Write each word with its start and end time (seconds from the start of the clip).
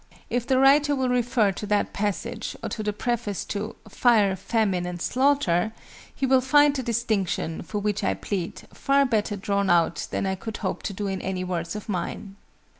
If 0.31 0.47
the 0.47 0.57
writer 0.57 0.95
will 0.95 1.09
refer 1.09 1.51
to 1.51 1.67
that 1.67 1.93
passage, 1.93 2.57
or 2.63 2.69
to 2.69 2.81
the 2.81 2.91
preface 2.91 3.45
to 3.45 3.75
"Fire, 3.87 4.35
Famine, 4.35 4.87
and 4.87 4.99
Slaughter," 4.99 5.73
he 6.15 6.25
will 6.25 6.41
find 6.41 6.75
the 6.75 6.81
distinction, 6.81 7.61
for 7.61 7.77
which 7.77 8.03
I 8.03 8.15
plead, 8.15 8.63
far 8.73 9.05
better 9.05 9.35
drawn 9.35 9.69
out 9.69 10.07
than 10.09 10.25
I 10.25 10.33
could 10.33 10.57
hope 10.57 10.81
to 10.89 10.93
do 10.93 11.05
in 11.05 11.21
any 11.21 11.43
words 11.43 11.75
of 11.75 11.87
mine. 11.87 12.35